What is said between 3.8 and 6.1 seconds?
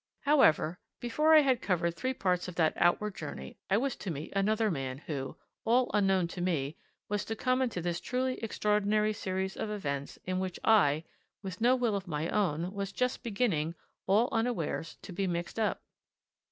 to meet another man who, all